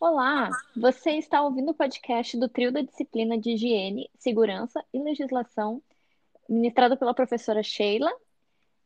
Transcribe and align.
Olá, 0.00 0.48
você 0.76 1.14
está 1.14 1.42
ouvindo 1.42 1.72
o 1.72 1.74
podcast 1.74 2.38
do 2.38 2.48
Trio 2.48 2.70
da 2.70 2.82
Disciplina 2.82 3.36
de 3.36 3.50
Higiene, 3.50 4.08
Segurança 4.16 4.80
e 4.94 5.02
Legislação, 5.02 5.82
ministrado 6.48 6.96
pela 6.96 7.12
professora 7.12 7.64
Sheila. 7.64 8.08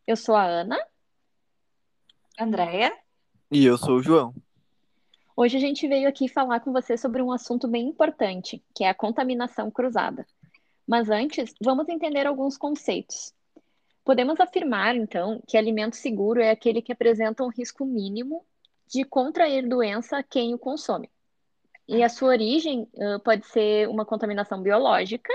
Eu 0.06 0.16
sou 0.16 0.34
a 0.34 0.42
Ana. 0.42 0.78
Andréia. 2.40 2.96
E 3.50 3.62
eu 3.62 3.76
sou 3.76 3.96
o 3.96 4.02
João. 4.02 4.34
Hoje 5.36 5.58
a 5.58 5.60
gente 5.60 5.86
veio 5.86 6.08
aqui 6.08 6.28
falar 6.28 6.60
com 6.60 6.72
você 6.72 6.96
sobre 6.96 7.20
um 7.20 7.30
assunto 7.30 7.68
bem 7.68 7.88
importante, 7.88 8.64
que 8.74 8.82
é 8.82 8.88
a 8.88 8.94
contaminação 8.94 9.70
cruzada. 9.70 10.26
Mas 10.88 11.10
antes, 11.10 11.54
vamos 11.62 11.90
entender 11.90 12.26
alguns 12.26 12.56
conceitos. 12.56 13.34
Podemos 14.02 14.40
afirmar, 14.40 14.96
então, 14.96 15.42
que 15.46 15.58
alimento 15.58 15.94
seguro 15.94 16.40
é 16.40 16.50
aquele 16.50 16.80
que 16.80 16.90
apresenta 16.90 17.44
um 17.44 17.50
risco 17.50 17.84
mínimo 17.84 18.46
de 18.86 19.04
contrair 19.04 19.68
doença 19.68 20.22
quem 20.22 20.54
o 20.54 20.58
consome. 20.58 21.10
E 21.88 22.02
a 22.02 22.08
sua 22.08 22.28
origem 22.28 22.88
uh, 22.94 23.20
pode 23.20 23.46
ser 23.46 23.88
uma 23.88 24.04
contaminação 24.04 24.62
biológica, 24.62 25.32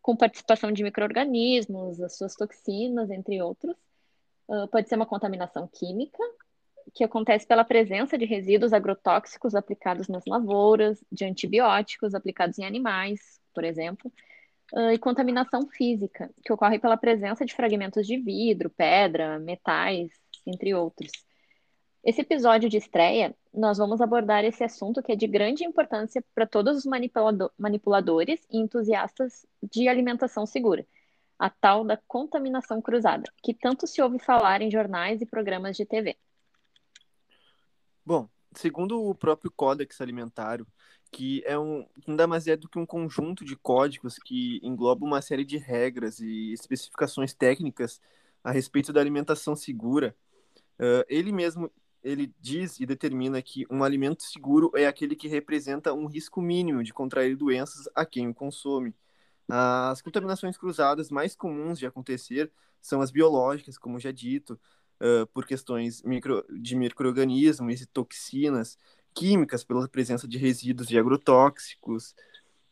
com 0.00 0.16
participação 0.16 0.72
de 0.72 0.82
micro-organismos, 0.82 2.00
as 2.00 2.16
suas 2.16 2.34
toxinas, 2.34 3.10
entre 3.10 3.42
outros. 3.42 3.76
Uh, 4.48 4.68
pode 4.68 4.88
ser 4.88 4.96
uma 4.96 5.06
contaminação 5.06 5.68
química, 5.68 6.22
que 6.94 7.04
acontece 7.04 7.46
pela 7.46 7.64
presença 7.64 8.16
de 8.16 8.24
resíduos 8.24 8.72
agrotóxicos 8.72 9.54
aplicados 9.54 10.08
nas 10.08 10.24
lavouras, 10.26 11.04
de 11.10 11.24
antibióticos 11.24 12.14
aplicados 12.14 12.58
em 12.58 12.64
animais, 12.64 13.40
por 13.54 13.64
exemplo, 13.64 14.10
e 14.92 14.98
contaminação 14.98 15.66
física, 15.68 16.30
que 16.44 16.52
ocorre 16.52 16.78
pela 16.78 16.96
presença 16.96 17.44
de 17.44 17.54
fragmentos 17.54 18.06
de 18.06 18.16
vidro, 18.16 18.70
pedra, 18.70 19.38
metais, 19.38 20.10
entre 20.46 20.74
outros. 20.74 21.10
Esse 22.02 22.22
episódio 22.22 22.70
de 22.70 22.78
estreia, 22.78 23.36
nós 23.52 23.76
vamos 23.76 24.00
abordar 24.00 24.42
esse 24.42 24.64
assunto 24.64 25.02
que 25.02 25.12
é 25.12 25.16
de 25.16 25.26
grande 25.26 25.64
importância 25.64 26.24
para 26.34 26.46
todos 26.46 26.78
os 26.78 26.86
manipulado 26.86 27.52
manipuladores 27.58 28.40
e 28.50 28.56
entusiastas 28.56 29.46
de 29.62 29.86
alimentação 29.86 30.46
segura, 30.46 30.86
a 31.38 31.50
tal 31.50 31.84
da 31.84 31.98
contaminação 32.08 32.80
cruzada, 32.80 33.30
que 33.42 33.52
tanto 33.52 33.86
se 33.86 34.00
ouve 34.00 34.18
falar 34.18 34.62
em 34.62 34.70
jornais 34.70 35.20
e 35.20 35.26
programas 35.26 35.76
de 35.76 35.84
TV. 35.84 36.16
Bom, 38.02 38.26
segundo 38.54 39.02
o 39.02 39.14
próprio 39.14 39.50
Códex 39.50 40.00
Alimentário, 40.00 40.66
que 41.12 41.42
é 41.44 41.58
um 41.58 41.86
nada 42.06 42.26
mais 42.26 42.46
é 42.46 42.56
do 42.56 42.66
que 42.66 42.78
um 42.78 42.86
conjunto 42.86 43.44
de 43.44 43.56
códigos 43.56 44.16
que 44.16 44.58
engloba 44.62 45.04
uma 45.04 45.20
série 45.20 45.44
de 45.44 45.58
regras 45.58 46.18
e 46.18 46.50
especificações 46.54 47.34
técnicas 47.34 48.00
a 48.42 48.50
respeito 48.50 48.90
da 48.90 49.02
alimentação 49.02 49.54
segura. 49.54 50.16
Uh, 50.78 51.04
ele 51.06 51.30
mesmo 51.30 51.70
ele 52.02 52.34
diz 52.40 52.80
e 52.80 52.86
determina 52.86 53.40
que 53.42 53.66
um 53.70 53.84
alimento 53.84 54.22
seguro 54.22 54.70
é 54.74 54.86
aquele 54.86 55.14
que 55.14 55.28
representa 55.28 55.92
um 55.92 56.06
risco 56.06 56.40
mínimo 56.40 56.82
de 56.82 56.92
contrair 56.92 57.36
doenças 57.36 57.88
a 57.94 58.04
quem 58.06 58.28
o 58.28 58.34
consome. 58.34 58.94
As 59.48 60.00
contaminações 60.00 60.56
cruzadas 60.56 61.10
mais 61.10 61.34
comuns 61.34 61.78
de 61.78 61.86
acontecer 61.86 62.50
são 62.80 63.00
as 63.00 63.10
biológicas, 63.10 63.76
como 63.76 63.98
já 63.98 64.12
dito, 64.12 64.58
uh, 65.00 65.26
por 65.28 65.44
questões 65.44 66.02
micro, 66.02 66.44
de 66.48 66.76
micro-organismos 66.76 67.80
e 67.80 67.86
toxinas, 67.86 68.78
químicas 69.12 69.64
pela 69.64 69.88
presença 69.88 70.28
de 70.28 70.38
resíduos 70.38 70.88
de 70.88 70.98
agrotóxicos 70.98 72.14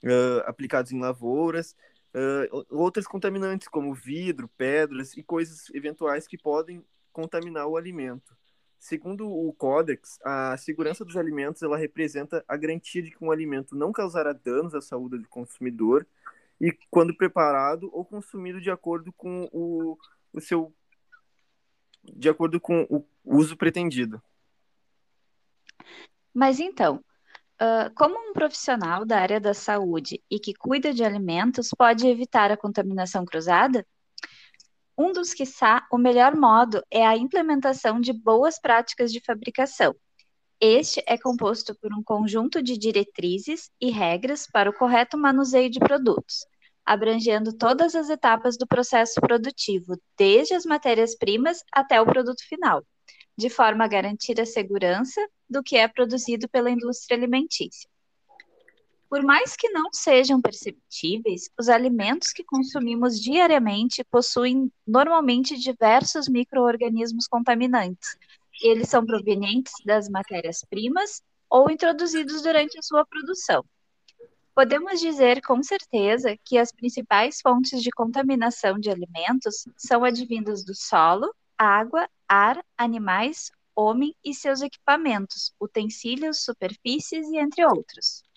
uh, 0.05 0.41
aplicados 0.47 0.93
em 0.93 1.01
lavouras, 1.01 1.77
uh, 2.15 2.65
outras 2.71 3.07
contaminantes 3.07 3.69
como 3.69 3.93
vidro, 3.93 4.49
pedras 4.57 5.17
e 5.17 5.23
coisas 5.23 5.69
eventuais 5.75 6.27
que 6.27 6.39
podem 6.39 6.85
contaminar 7.13 7.67
o 7.67 7.77
alimento. 7.77 8.37
Segundo 8.79 9.29
o 9.29 9.53
Codex, 9.53 10.21
a 10.25 10.57
segurança 10.57 11.05
dos 11.05 11.17
alimentos 11.17 11.63
ela 11.63 11.77
representa 11.77 12.45
a 12.47 12.57
garantia 12.57 13.03
de 13.03 13.11
que 13.11 13.25
um 13.25 13.33
alimento 13.33 13.75
não 13.75 13.91
causará 13.91 14.33
danos 14.33 14.75
à 14.75 14.81
saúde 14.81 15.19
do 15.19 15.29
consumidor 15.29 16.07
e 16.61 16.73
quando 16.89 17.17
preparado 17.17 17.91
ou 17.93 18.05
consumido 18.05 18.61
de 18.61 18.71
acordo 18.71 19.13
com 19.13 19.49
o, 19.53 19.99
o 20.33 20.41
seu 20.41 20.73
de 22.05 22.29
acordo 22.29 22.61
com 22.61 22.87
o 22.89 23.05
uso 23.25 23.57
pretendido. 23.57 24.23
Mas 26.33 26.61
então, 26.61 27.05
uh, 27.61 27.93
como 27.95 28.31
um 28.31 28.33
profissional 28.33 29.05
da 29.05 29.19
área 29.19 29.41
da 29.41 29.53
saúde 29.53 30.23
e 30.31 30.39
que 30.39 30.55
cuida 30.55 30.95
de 30.95 31.05
alimentos 31.05 31.71
pode 31.77 32.07
evitar 32.07 32.51
a 32.51 32.57
contaminação 32.57 33.25
cruzada? 33.25 33.85
Um 35.01 35.13
dos 35.13 35.33
que 35.33 35.45
quiçá, 35.45 35.87
o 35.93 35.97
melhor 35.97 36.35
modo 36.35 36.83
é 36.91 37.07
a 37.07 37.17
implementação 37.17 38.01
de 38.01 38.13
boas 38.13 38.59
práticas 38.59 39.13
de 39.13 39.21
fabricação. 39.21 39.95
Este 40.61 41.01
é 41.07 41.17
composto 41.17 41.73
por 41.77 41.95
um 41.95 42.03
conjunto 42.03 42.61
de 42.61 42.77
diretrizes 42.77 43.71
e 43.81 43.91
regras 43.91 44.49
para 44.53 44.69
o 44.69 44.73
correto 44.73 45.17
manuseio 45.17 45.71
de 45.71 45.79
produtos, 45.79 46.45
abrangendo 46.85 47.57
todas 47.57 47.95
as 47.95 48.11
etapas 48.11 48.59
do 48.59 48.67
processo 48.67 49.21
produtivo, 49.21 49.97
desde 50.17 50.55
as 50.55 50.65
matérias-primas 50.65 51.63
até 51.73 52.01
o 52.01 52.05
produto 52.05 52.43
final, 52.49 52.83
de 53.37 53.49
forma 53.49 53.85
a 53.85 53.89
garantir 53.89 54.41
a 54.41 54.47
segurança 54.47 55.25
do 55.49 55.63
que 55.63 55.77
é 55.77 55.87
produzido 55.87 56.49
pela 56.49 56.71
indústria 56.71 57.17
alimentícia. 57.17 57.89
Por 59.09 59.23
mais 59.23 59.57
que 59.57 59.71
não 59.71 59.91
sejam 59.91 60.41
perceptíveis, 60.41 61.49
os 61.59 61.71
alimentos 61.71 62.31
que 62.31 62.45
consumimos 62.45 63.19
diariamente 63.19 64.05
possuem 64.05 64.71
normalmente 64.87 65.59
diversos 65.59 66.29
micro-organismos 66.29 67.27
contaminantes. 67.27 68.19
Eles 68.63 68.89
são 68.89 69.07
provenientes 69.07 69.73
das 69.85 70.11
matérias-primas 70.11 71.23
ou 71.49 71.71
introduzidos 71.71 72.43
durante 72.43 72.79
a 72.79 72.83
sua 72.83 73.07
produção. 73.07 73.65
Podemos 74.55 75.01
dizer 75.01 75.41
com 75.41 75.63
certeza 75.63 76.37
que 76.45 76.59
as 76.59 76.71
principais 76.71 77.41
fontes 77.41 77.83
de 77.83 77.91
contaminação 77.91 78.79
de 78.79 78.91
alimentos 78.91 79.65
são 79.77 80.05
advindas 80.05 80.65
do 80.65 80.75
solo, 80.75 81.33
água, 81.57 82.07
ar, 82.29 82.63
animais, 82.77 83.51
homem 83.75 84.15
e 84.23 84.35
seus 84.35 84.61
equipamentos, 84.61 85.55
utensílios, 85.61 86.43
superfícies 86.43 87.29
e 87.29 87.39
entre 87.39 87.65
outros. 87.65 88.28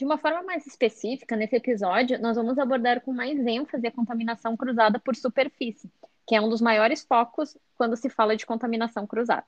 De 0.00 0.06
uma 0.06 0.16
forma 0.16 0.42
mais 0.42 0.66
específica, 0.66 1.36
nesse 1.36 1.56
episódio, 1.56 2.18
nós 2.22 2.34
vamos 2.34 2.58
abordar 2.58 3.02
com 3.02 3.12
mais 3.12 3.38
ênfase 3.46 3.86
a 3.86 3.92
contaminação 3.92 4.56
cruzada 4.56 4.98
por 4.98 5.14
superfície, 5.14 5.92
que 6.26 6.34
é 6.34 6.40
um 6.40 6.48
dos 6.48 6.62
maiores 6.62 7.04
focos 7.04 7.54
quando 7.76 7.94
se 7.98 8.08
fala 8.08 8.34
de 8.34 8.46
contaminação 8.46 9.06
cruzada. 9.06 9.44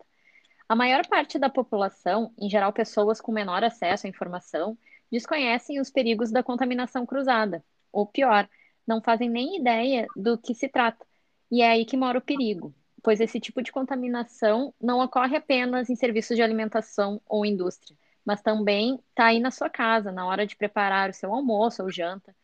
A 0.68 0.76
maior 0.76 1.06
parte 1.06 1.38
da 1.38 1.48
população, 1.48 2.34
em 2.38 2.50
geral 2.50 2.70
pessoas 2.70 3.18
com 3.18 3.32
menor 3.32 3.64
acesso 3.64 4.06
à 4.06 4.10
informação, 4.10 4.76
desconhecem 5.10 5.80
os 5.80 5.88
perigos 5.88 6.30
da 6.30 6.42
contaminação 6.42 7.06
cruzada, 7.06 7.64
ou 7.90 8.04
pior, 8.06 8.46
não 8.86 9.00
fazem 9.00 9.30
nem 9.30 9.56
ideia 9.56 10.06
do 10.14 10.36
que 10.36 10.54
se 10.54 10.68
trata. 10.68 11.06
E 11.50 11.62
é 11.62 11.70
aí 11.70 11.86
que 11.86 11.96
mora 11.96 12.18
o 12.18 12.20
perigo, 12.20 12.74
pois 13.02 13.22
esse 13.22 13.40
tipo 13.40 13.62
de 13.62 13.72
contaminação 13.72 14.74
não 14.78 15.00
ocorre 15.00 15.34
apenas 15.34 15.88
em 15.88 15.96
serviços 15.96 16.36
de 16.36 16.42
alimentação 16.42 17.22
ou 17.26 17.46
indústria, 17.46 17.96
mas 18.24 18.42
também 18.42 19.00
está 19.10 19.26
aí 19.26 19.40
na 19.40 19.50
sua 19.50 19.68
casa, 19.68 20.12
na 20.12 20.26
hora 20.26 20.46
de 20.46 20.56
preparar 20.56 21.10
o 21.10 21.14
seu 21.14 21.32
almoço 21.32 21.82
ou 21.82 21.90
janta. 21.90 22.34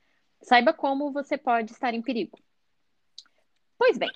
Saiba 0.42 0.72
como 0.72 1.12
você 1.12 1.36
pode 1.36 1.72
estar 1.72 1.94
em 1.94 2.02
perigo. 2.02 2.38
Pois 3.76 3.96
bem, 3.96 4.10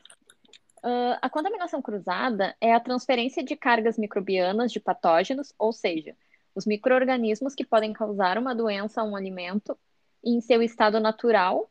a 1.21 1.31
contaminação 1.31 1.81
cruzada 1.81 2.57
é 2.61 2.75
a 2.75 2.81
transferência 2.81 3.43
de 3.43 3.57
cargas 3.57 3.97
microbianas 3.97 4.73
de 4.73 4.81
patógenos, 4.81 5.55
ou 5.59 5.73
seja, 5.73 6.17
os 6.55 6.67
microorganismos 6.67 7.55
que 7.55 7.65
podem 7.65 7.93
causar 7.93 8.37
uma 8.37 8.55
doença 8.55 9.01
a 9.01 9.05
um 9.05 9.17
alimento 9.17 9.79
em 10.25 10.41
seu 10.41 10.63
estado 10.63 11.01
natural, 11.01 11.71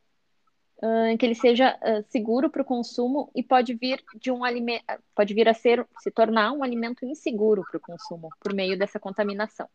que 1.20 1.26
ele 1.26 1.36
seja 1.36 1.78
uh, 1.78 2.04
seguro 2.10 2.50
para 2.50 2.64
o 2.64 2.66
consumo 2.66 3.32
e 3.36 3.44
pode 3.44 3.76
vir 3.76 4.04
de 4.16 4.32
um 4.32 4.44
alimento, 4.44 4.84
pode 5.16 5.34
vir 5.34 5.48
a 5.48 5.54
ser 5.54 5.88
se 6.00 6.10
tornar 6.10 6.52
um 6.52 6.64
alimento 6.64 7.06
inseguro 7.06 7.64
para 7.70 7.78
o 7.78 7.82
consumo 7.82 8.30
por 8.40 8.54
meio 8.54 8.78
dessa 8.78 9.00
contaminação. 9.00 9.70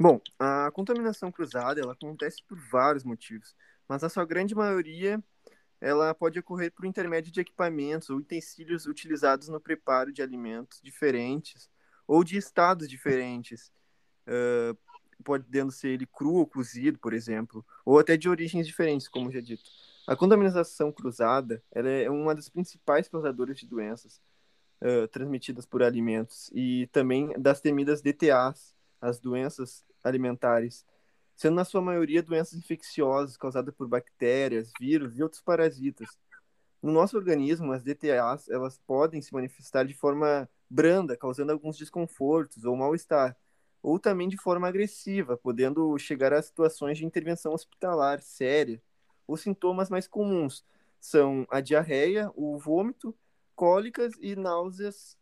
Bom, 0.00 0.20
a 0.38 0.70
contaminação 0.72 1.30
cruzada 1.30 1.80
ela 1.80 1.92
acontece 1.92 2.42
por 2.48 2.58
vários 2.70 3.04
motivos, 3.04 3.54
mas 3.86 4.02
a 4.02 4.08
sua 4.08 4.24
grande 4.24 4.54
maioria 4.54 5.22
ela 5.80 6.14
pode 6.14 6.38
ocorrer 6.38 6.72
por 6.72 6.86
intermédio 6.86 7.30
de 7.30 7.40
equipamentos 7.40 8.08
ou 8.08 8.16
utensílios 8.16 8.86
utilizados 8.86 9.48
no 9.48 9.60
preparo 9.60 10.12
de 10.12 10.22
alimentos 10.22 10.80
diferentes 10.80 11.68
ou 12.06 12.24
de 12.24 12.36
estados 12.36 12.88
diferentes, 12.88 13.70
uh, 14.26 14.76
podendo 15.22 15.70
ser 15.72 15.88
ele 15.88 16.06
cru 16.06 16.34
ou 16.34 16.46
cozido, 16.46 16.98
por 16.98 17.12
exemplo, 17.12 17.64
ou 17.84 17.98
até 17.98 18.16
de 18.16 18.28
origens 18.28 18.66
diferentes, 18.66 19.08
como 19.08 19.30
já 19.30 19.40
dito. 19.40 19.70
A 20.06 20.16
contaminação 20.16 20.90
cruzada 20.90 21.62
é 21.70 22.10
uma 22.10 22.34
das 22.34 22.48
principais 22.48 23.08
causadoras 23.08 23.56
de 23.58 23.66
doenças 23.66 24.20
uh, 24.80 25.06
transmitidas 25.08 25.64
por 25.64 25.82
alimentos 25.82 26.50
e 26.52 26.88
também 26.88 27.32
das 27.38 27.60
temidas 27.60 28.02
DTAs, 28.02 28.74
as 29.00 29.20
doenças 29.20 29.84
alimentares, 30.02 30.84
sendo 31.36 31.54
na 31.54 31.64
sua 31.64 31.80
maioria 31.80 32.22
doenças 32.22 32.58
infecciosas 32.58 33.36
causadas 33.36 33.74
por 33.74 33.88
bactérias, 33.88 34.72
vírus 34.80 35.18
e 35.18 35.22
outros 35.22 35.40
parasitas. 35.40 36.08
No 36.82 36.92
nosso 36.92 37.16
organismo, 37.16 37.72
as 37.72 37.84
DTAs 37.84 38.48
elas 38.48 38.78
podem 38.86 39.22
se 39.22 39.32
manifestar 39.32 39.84
de 39.84 39.94
forma 39.94 40.48
branda, 40.68 41.16
causando 41.16 41.52
alguns 41.52 41.76
desconfortos 41.76 42.64
ou 42.64 42.76
mal-estar, 42.76 43.36
ou 43.82 43.98
também 43.98 44.28
de 44.28 44.36
forma 44.36 44.68
agressiva, 44.68 45.36
podendo 45.36 45.98
chegar 45.98 46.32
a 46.32 46.40
situações 46.40 46.98
de 46.98 47.04
intervenção 47.04 47.52
hospitalar 47.52 48.22
séria. 48.22 48.80
Os 49.26 49.40
sintomas 49.40 49.90
mais 49.90 50.06
comuns 50.06 50.64
são 51.00 51.46
a 51.50 51.60
diarreia, 51.60 52.30
o 52.36 52.56
vômito, 52.58 53.14
cólicas 53.56 54.12
e 54.20 54.36
náuseas, 54.36 55.18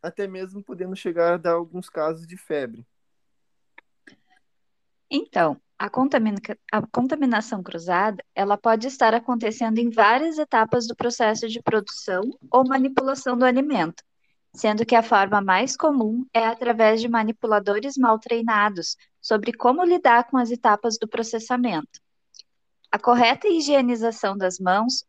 até 0.00 0.26
mesmo 0.26 0.62
podendo 0.62 0.94
chegar 0.94 1.34
a 1.34 1.36
dar 1.38 1.54
alguns 1.54 1.88
casos 1.88 2.26
de 2.26 2.36
febre. 2.36 2.86
Então, 5.10 5.60
a, 5.78 5.90
contamina 5.90 6.38
a 6.72 6.86
contaminação 6.86 7.62
cruzada, 7.62 8.24
ela 8.34 8.56
pode 8.56 8.86
estar 8.86 9.14
acontecendo 9.14 9.78
em 9.78 9.90
várias 9.90 10.38
etapas 10.38 10.86
do 10.86 10.94
processo 10.94 11.48
de 11.48 11.62
produção 11.62 12.22
ou 12.50 12.66
manipulação 12.66 13.36
do 13.36 13.44
alimento, 13.44 14.02
sendo 14.54 14.86
que 14.86 14.94
a 14.94 15.02
forma 15.02 15.40
mais 15.40 15.76
comum 15.76 16.24
é 16.32 16.46
através 16.46 17.00
de 17.00 17.08
manipuladores 17.08 17.96
mal 17.96 18.18
treinados 18.18 18.96
sobre 19.20 19.52
como 19.52 19.84
lidar 19.84 20.28
com 20.30 20.36
as 20.38 20.50
etapas 20.50 20.96
do 20.98 21.08
processamento. 21.08 22.00
A 22.90 22.98
correta 22.98 23.48
higienização 23.48 24.36
das 24.36 24.58
mãos, 24.60 25.04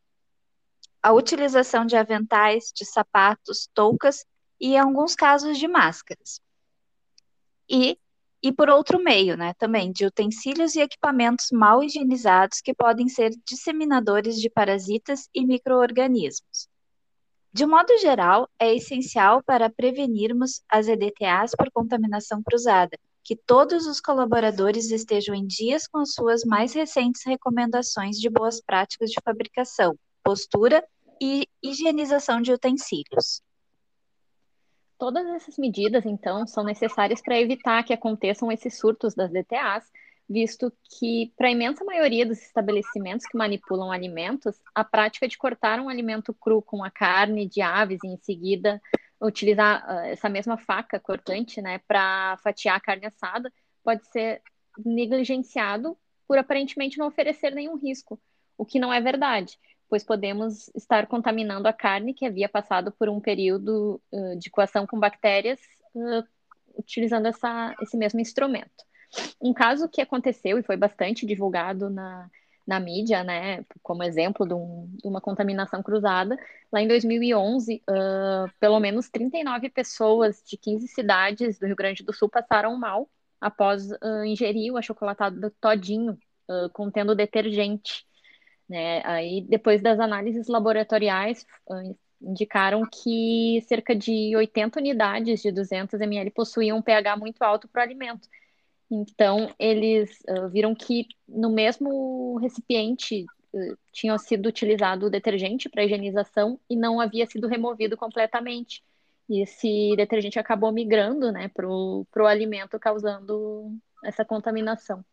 a 1.02 1.14
utilização 1.14 1.86
de 1.86 1.96
aventais, 1.96 2.72
de 2.76 2.84
sapatos, 2.84 3.70
toucas 3.74 4.26
e, 4.60 4.74
em 4.74 4.80
alguns 4.80 5.14
casos, 5.14 5.60
de 5.60 5.68
máscaras. 5.68 6.42
E 7.70 7.98
e 8.46 8.52
por 8.52 8.70
outro 8.70 9.02
meio, 9.04 9.36
né, 9.36 9.56
também 9.56 9.92
de 9.92 10.06
utensílios 10.06 10.76
e 10.76 10.80
equipamentos 10.80 11.48
mal 11.52 11.84
higienizados 11.84 12.62
que 12.62 12.76
podem 12.76 13.10
ser 13.10 13.32
disseminadores 13.44 14.40
de 14.40 14.52
parasitas 14.52 15.28
e 15.34 15.44
microorganismos. 15.44 16.70
De 17.56 17.66
modo 17.66 17.98
geral, 18.00 18.50
é 18.60 18.76
essencial 18.76 19.42
para 19.42 19.70
prevenirmos 19.70 20.62
as 20.68 20.90
EDTAs 20.90 21.52
por 21.56 21.72
contaminação 21.72 22.44
cruzada, 22.44 23.00
que 23.24 23.34
todos 23.34 23.88
os 23.88 24.02
colaboradores 24.02 24.92
estejam 24.92 25.34
em 25.34 25.48
dias 25.48 25.88
com 25.88 26.00
as 26.00 26.12
suas 26.12 26.44
mais 26.44 26.74
recentes 26.74 27.22
recomendações 27.26 28.18
de 28.18 28.30
boas 28.30 28.60
práticas 28.60 29.10
de 29.10 29.22
fabricação, 29.24 29.98
postura 30.22 30.86
e 31.22 31.48
higienização 31.64 32.42
de 32.42 32.52
utensílios. 32.52 33.42
Todas 35.00 35.26
essas 35.28 35.58
medidas, 35.58 36.06
então, 36.06 36.46
são 36.46 36.62
necessárias 36.62 37.22
para 37.22 37.40
evitar 37.40 37.84
que 37.84 37.94
aconteçam 37.94 38.52
esses 38.52 38.78
surtos 38.78 39.16
das 39.16 39.32
DTAs, 39.32 39.90
visto 40.28 40.74
que, 40.98 41.32
para 41.38 41.48
a 41.48 41.52
imensa 41.52 41.84
maioria 41.84 42.26
dos 42.26 42.42
estabelecimentos 42.42 43.26
que 43.26 43.38
manipulam 43.38 43.92
alimentos, 43.92 44.60
a 44.74 44.84
prática 44.84 45.28
de 45.28 45.38
cortar 45.38 45.80
um 45.80 45.90
alimento 45.90 46.34
cru 46.34 46.62
com 46.62 46.84
a 46.84 46.90
carne 46.90 47.48
de 47.48 47.62
aves 47.62 48.00
e 48.04 48.08
em 48.08 48.18
seguida 48.18 48.82
utilizar 49.22 49.86
uh, 49.88 50.06
essa 50.08 50.28
mesma 50.28 50.58
faca 50.58 51.00
cortante 51.00 51.62
né, 51.62 51.80
para 51.88 52.38
fatiar 52.44 52.76
a 52.76 52.82
carne 52.82 53.06
assada 53.06 53.52
pode 53.84 54.06
ser 54.10 54.42
negligenciado 54.84 55.98
por 56.28 56.38
aparentemente 56.38 56.98
não 56.98 57.08
oferecer 57.08 57.52
nenhum 57.52 57.78
risco, 57.78 58.20
o 58.58 58.66
que 58.66 58.80
não 58.80 58.92
é 58.92 59.00
verdade 59.00 59.58
pois 59.90 60.04
podemos 60.04 60.70
estar 60.76 61.08
contaminando 61.08 61.68
a 61.68 61.74
carne 61.74 62.14
que 62.14 62.26
havia 62.26 62.50
passado 62.50 62.92
por 62.92 63.10
um 63.10 63.20
período 63.20 64.02
uh, 64.12 64.38
de 64.38 64.50
coação 64.50 64.86
com 64.88 65.00
bactérias 65.00 65.60
uh, 65.94 66.24
utilizando 66.78 67.28
essa, 67.28 67.76
esse 67.82 67.96
mesmo 67.96 68.20
instrumento. 68.20 68.84
Um 69.42 69.54
caso 69.54 69.90
que 69.90 70.02
aconteceu 70.02 70.58
e 70.58 70.64
foi 70.64 70.78
bastante 70.78 71.26
divulgado 71.26 71.90
na, 71.90 72.30
na 72.66 72.80
mídia, 72.80 73.24
né, 73.24 73.64
como 73.84 74.04
exemplo 74.04 74.46
de, 74.48 74.54
um, 74.54 74.90
de 75.02 75.08
uma 75.08 75.22
contaminação 75.22 75.84
cruzada, 75.84 76.38
lá 76.72 76.82
em 76.82 76.88
2011, 76.88 77.82
uh, 77.90 78.52
pelo 78.60 78.80
menos 78.80 79.10
39 79.10 79.70
pessoas 79.70 80.42
de 80.46 80.58
15 80.58 80.88
cidades 80.88 81.60
do 81.60 81.66
Rio 81.66 81.76
Grande 81.76 82.04
do 82.04 82.14
Sul 82.14 82.30
passaram 82.30 82.76
mal 82.78 83.10
após 83.40 83.90
ingerir 84.26 84.74
o 84.74 84.78
achocolatado 84.78 85.52
todinho, 85.62 86.18
contendo 86.74 87.14
detergente. 87.14 88.04
Né? 88.68 89.02
Aí, 89.06 89.42
depois 89.42 89.84
das 89.84 90.00
análises 90.00 90.48
laboratoriais, 90.48 91.46
indicaram 92.22 92.84
que 92.86 93.64
cerca 93.68 93.96
de 93.96 94.36
80 94.36 94.80
unidades 94.80 95.42
de 95.42 95.52
200 95.52 96.00
ml 96.02 96.32
possuíam 96.32 96.78
um 96.78 96.82
pH 96.82 97.18
muito 97.18 97.42
alto 97.44 97.68
para 97.68 97.82
o 97.82 97.84
alimento. 97.84 98.28
Então, 98.90 99.54
eles 99.58 100.20
uh, 100.30 100.48
viram 100.50 100.76
que 100.76 101.08
no 101.28 101.50
mesmo 101.50 102.38
recipiente 102.38 103.26
uh, 103.54 103.78
tinha 103.92 104.18
sido 104.18 104.48
utilizado 104.48 105.08
o 105.08 105.10
detergente 105.10 105.68
para 105.68 105.84
higienização 105.84 106.60
e 106.70 106.76
não 106.76 107.00
havia 107.00 107.26
sido 107.26 107.48
removido 107.48 107.98
completamente. 107.98 108.84
E 109.28 109.42
esse 109.42 109.96
detergente 109.98 110.38
acabou 110.38 110.72
migrando 110.72 111.32
né, 111.32 111.48
para 111.48 111.68
o 111.68 112.28
alimento, 112.28 112.80
causando 112.80 113.76
essa 114.04 114.24
contaminação. 114.24 115.04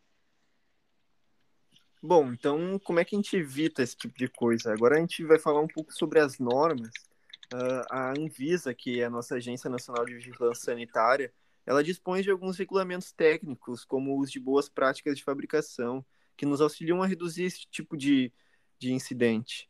Bom, 2.05 2.33
então 2.33 2.77
como 2.83 2.99
é 2.99 3.05
que 3.05 3.15
a 3.15 3.17
gente 3.17 3.37
evita 3.37 3.81
esse 3.81 3.95
tipo 3.95 4.17
de 4.17 4.27
coisa? 4.27 4.73
Agora 4.73 4.97
a 4.97 4.99
gente 4.99 5.23
vai 5.23 5.39
falar 5.39 5.61
um 5.61 5.67
pouco 5.67 5.91
sobre 5.93 6.19
as 6.19 6.37
normas. 6.37 6.91
Uh, 7.53 7.85
a 7.89 8.09
Anvisa, 8.11 8.73
que 8.73 8.99
é 8.99 9.05
a 9.05 9.09
nossa 9.09 9.35
Agência 9.35 9.69
Nacional 9.69 10.05
de 10.05 10.15
Vigilância 10.15 10.65
Sanitária, 10.65 11.31
ela 11.65 11.83
dispõe 11.83 12.21
de 12.21 12.29
alguns 12.29 12.57
regulamentos 12.57 13.11
técnicos, 13.11 13.85
como 13.85 14.19
os 14.19 14.31
de 14.31 14.39
boas 14.39 14.67
práticas 14.67 15.17
de 15.17 15.23
fabricação, 15.23 16.05
que 16.35 16.45
nos 16.45 16.61
auxiliam 16.61 17.01
a 17.01 17.07
reduzir 17.07 17.43
esse 17.43 17.65
tipo 17.67 17.95
de, 17.95 18.31
de 18.79 18.91
incidente. 18.91 19.69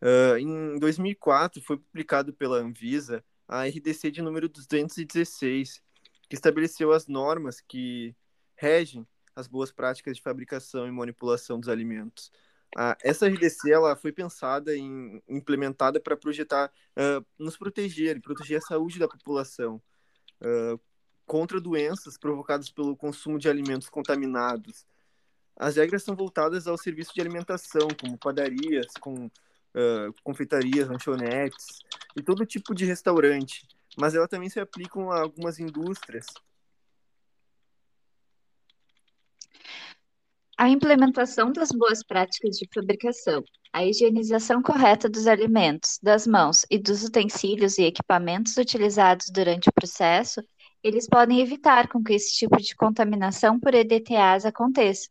Uh, 0.00 0.36
em 0.38 0.78
2004, 0.78 1.62
foi 1.62 1.78
publicado 1.78 2.32
pela 2.32 2.58
Anvisa 2.58 3.24
a 3.46 3.64
RDC 3.64 4.10
de 4.10 4.22
número 4.22 4.48
216, 4.48 5.82
que 6.28 6.34
estabeleceu 6.34 6.92
as 6.92 7.06
normas 7.06 7.60
que 7.60 8.14
regem 8.56 9.06
as 9.36 9.46
boas 9.46 9.72
práticas 9.72 10.16
de 10.16 10.22
fabricação 10.22 10.86
e 10.86 10.90
manipulação 10.90 11.58
dos 11.58 11.68
alimentos. 11.68 12.30
Ah, 12.76 12.96
essa 13.02 13.28
RDC 13.28 13.70
ela 13.70 13.94
foi 13.94 14.12
pensada 14.12 14.74
e 14.74 14.80
implementada 15.28 16.00
para 16.00 16.16
projetar, 16.16 16.72
uh, 16.96 17.24
nos 17.38 17.56
proteger 17.56 18.16
e 18.16 18.20
proteger 18.20 18.58
a 18.58 18.60
saúde 18.60 18.98
da 18.98 19.06
população 19.06 19.80
uh, 20.40 20.80
contra 21.26 21.60
doenças 21.60 22.16
provocadas 22.18 22.70
pelo 22.70 22.96
consumo 22.96 23.38
de 23.38 23.48
alimentos 23.48 23.88
contaminados. 23.88 24.86
As 25.56 25.76
regras 25.76 26.02
são 26.02 26.16
voltadas 26.16 26.66
ao 26.66 26.76
serviço 26.76 27.14
de 27.14 27.20
alimentação, 27.20 27.88
como 28.00 28.18
padarias, 28.18 28.92
com 29.00 29.26
uh, 29.26 30.12
confeitarias, 30.22 30.88
lanchonetes 30.88 31.80
e 32.16 32.22
todo 32.22 32.46
tipo 32.46 32.74
de 32.74 32.84
restaurante, 32.84 33.66
mas 33.96 34.14
ela 34.14 34.28
também 34.28 34.48
se 34.48 34.60
aplicam 34.60 35.10
a 35.10 35.20
algumas 35.20 35.58
indústrias 35.58 36.26
A 40.56 40.68
implementação 40.68 41.52
das 41.52 41.70
boas 41.72 42.04
práticas 42.04 42.56
de 42.56 42.68
fabricação, 42.72 43.42
a 43.72 43.84
higienização 43.84 44.62
correta 44.62 45.08
dos 45.08 45.26
alimentos, 45.26 45.98
das 46.00 46.28
mãos 46.28 46.64
e 46.70 46.78
dos 46.78 47.02
utensílios 47.02 47.76
e 47.76 47.82
equipamentos 47.82 48.56
utilizados 48.56 49.30
durante 49.30 49.68
o 49.68 49.72
processo, 49.72 50.40
eles 50.84 51.08
podem 51.08 51.40
evitar 51.40 51.88
com 51.88 52.04
que 52.04 52.12
esse 52.12 52.36
tipo 52.36 52.58
de 52.58 52.76
contaminação 52.76 53.58
por 53.58 53.72
EDTAs 53.72 54.44
aconteça. 54.44 55.08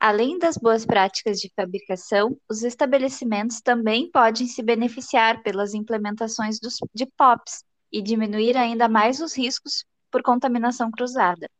Além 0.00 0.38
das 0.38 0.56
boas 0.56 0.86
práticas 0.86 1.38
de 1.38 1.52
fabricação, 1.54 2.40
os 2.48 2.62
estabelecimentos 2.62 3.60
também 3.60 4.10
podem 4.10 4.46
se 4.46 4.62
beneficiar 4.62 5.42
pelas 5.42 5.74
implementações 5.74 6.58
dos, 6.58 6.78
de 6.94 7.04
POPs 7.04 7.62
e 7.92 8.00
diminuir 8.00 8.56
ainda 8.56 8.88
mais 8.88 9.20
os 9.20 9.36
riscos 9.36 9.84
por 10.10 10.22
contaminação 10.22 10.90
cruzada. 10.90 11.50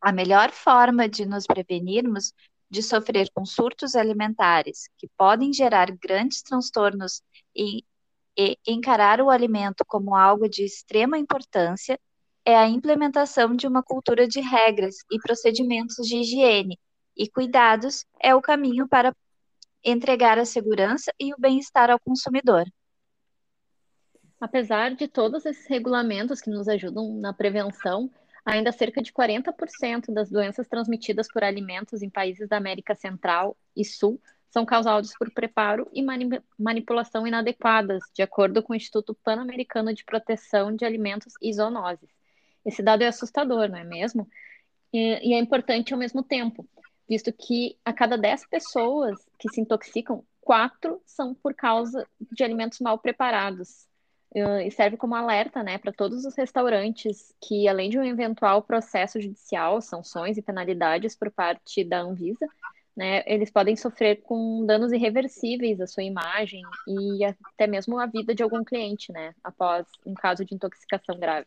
A 0.00 0.10
melhor 0.10 0.50
forma 0.50 1.06
de 1.06 1.26
nos 1.26 1.46
prevenirmos 1.46 2.32
de 2.70 2.82
sofrer 2.82 3.30
com 3.34 3.44
surtos 3.44 3.94
alimentares 3.94 4.88
que 4.96 5.08
podem 5.18 5.52
gerar 5.52 5.90
grandes 5.90 6.40
transtornos 6.40 7.22
e, 7.54 7.84
e 8.38 8.56
encarar 8.66 9.20
o 9.20 9.28
alimento 9.28 9.84
como 9.86 10.14
algo 10.14 10.48
de 10.48 10.64
extrema 10.64 11.18
importância 11.18 11.98
é 12.48 12.56
a 12.56 12.66
implementação 12.66 13.54
de 13.54 13.66
uma 13.66 13.82
cultura 13.82 14.26
de 14.26 14.40
regras 14.40 14.96
e 15.12 15.18
procedimentos 15.18 15.96
de 16.06 16.16
higiene 16.16 16.78
e 17.14 17.28
cuidados 17.28 18.06
é 18.18 18.34
o 18.34 18.40
caminho 18.40 18.88
para 18.88 19.14
entregar 19.84 20.38
a 20.38 20.46
segurança 20.46 21.12
e 21.20 21.34
o 21.34 21.36
bem-estar 21.38 21.90
ao 21.90 22.00
consumidor. 22.00 22.64
Apesar 24.40 24.94
de 24.94 25.06
todos 25.06 25.44
esses 25.44 25.66
regulamentos 25.68 26.40
que 26.40 26.48
nos 26.48 26.68
ajudam 26.68 27.20
na 27.20 27.34
prevenção, 27.34 28.10
Ainda 28.46 28.72
cerca 28.72 29.02
de 29.02 29.12
40% 29.12 30.10
das 30.10 30.30
doenças 30.30 30.66
transmitidas 30.66 31.28
por 31.30 31.44
alimentos 31.44 32.00
em 32.00 32.08
países 32.08 32.48
da 32.48 32.56
América 32.56 32.94
Central 32.94 33.54
e 33.76 33.84
Sul 33.84 34.18
são 34.48 34.64
causadas 34.64 35.12
por 35.18 35.30
preparo 35.30 35.86
e 35.92 36.02
manipulação 36.58 37.26
inadequadas, 37.26 38.02
de 38.14 38.22
acordo 38.22 38.62
com 38.62 38.72
o 38.72 38.76
Instituto 38.76 39.14
Pan-Americano 39.22 39.92
de 39.92 40.02
Proteção 40.02 40.74
de 40.74 40.86
Alimentos 40.86 41.34
e 41.42 41.52
Zoonoses. 41.52 42.17
Esse 42.68 42.82
dado 42.82 43.02
é 43.02 43.06
assustador, 43.06 43.66
não 43.70 43.78
é 43.78 43.84
mesmo? 43.84 44.28
E, 44.92 45.30
e 45.30 45.34
é 45.34 45.38
importante 45.38 45.94
ao 45.94 45.98
mesmo 45.98 46.22
tempo, 46.22 46.68
visto 47.08 47.32
que 47.32 47.78
a 47.82 47.94
cada 47.94 48.18
10 48.18 48.46
pessoas 48.46 49.18
que 49.38 49.48
se 49.48 49.62
intoxicam, 49.62 50.22
quatro 50.38 51.00
são 51.06 51.34
por 51.34 51.54
causa 51.54 52.06
de 52.30 52.44
alimentos 52.44 52.78
mal 52.80 52.98
preparados. 52.98 53.86
e 54.66 54.70
serve 54.70 54.98
como 54.98 55.14
alerta 55.14 55.62
né, 55.62 55.78
para 55.78 55.90
todos 55.90 56.26
os 56.26 56.36
restaurantes 56.36 57.34
que, 57.40 57.66
além 57.66 57.88
de 57.88 57.98
um 57.98 58.04
eventual 58.04 58.62
processo 58.62 59.18
judicial, 59.18 59.80
sanções 59.80 60.36
e 60.36 60.42
penalidades 60.42 61.16
por 61.16 61.30
parte 61.30 61.82
da 61.82 62.00
Anvisa, 62.00 62.46
né, 62.94 63.22
eles 63.26 63.50
podem 63.50 63.76
sofrer 63.76 64.20
com 64.22 64.66
danos 64.66 64.92
irreversíveis 64.92 65.80
à 65.80 65.86
sua 65.86 66.02
imagem 66.02 66.60
e 66.86 67.24
até 67.24 67.66
mesmo 67.66 67.98
à 67.98 68.04
vida 68.04 68.34
de 68.34 68.42
algum 68.42 68.62
cliente, 68.62 69.10
né, 69.12 69.34
após 69.42 69.86
um 70.04 70.12
caso 70.12 70.44
de 70.44 70.54
intoxicação 70.54 71.18
grave. 71.18 71.46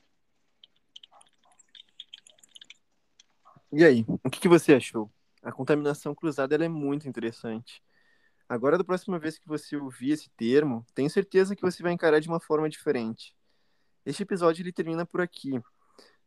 E 3.73 3.85
aí, 3.85 4.05
o 4.23 4.29
que, 4.29 4.41
que 4.41 4.49
você 4.49 4.73
achou? 4.73 5.09
A 5.41 5.51
contaminação 5.51 6.13
cruzada 6.13 6.53
é 6.55 6.67
muito 6.67 7.07
interessante. 7.07 7.81
Agora, 8.47 8.77
da 8.77 8.83
próxima 8.83 9.17
vez 9.17 9.39
que 9.39 9.47
você 9.47 9.77
ouvir 9.77 10.11
esse 10.11 10.29
termo, 10.31 10.85
tenho 10.93 11.09
certeza 11.09 11.55
que 11.55 11.61
você 11.61 11.81
vai 11.81 11.93
encarar 11.93 12.19
de 12.19 12.27
uma 12.27 12.41
forma 12.41 12.69
diferente. 12.69 13.33
Este 14.05 14.23
episódio 14.23 14.61
ele 14.61 14.73
termina 14.73 15.05
por 15.05 15.21
aqui, 15.21 15.61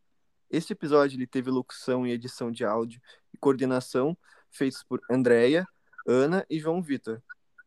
Este 0.48 0.72
episódio 0.72 1.16
ele 1.16 1.26
teve 1.26 1.50
locução 1.50 2.06
e 2.06 2.12
edição 2.12 2.52
de 2.52 2.64
áudio 2.64 3.00
e 3.32 3.36
coordenação 3.36 4.16
feitos 4.48 4.84
por 4.84 5.00
Andréia, 5.10 5.66
Ana 6.06 6.46
e 6.48 6.60
João 6.60 6.80
Vitor. 6.80 7.20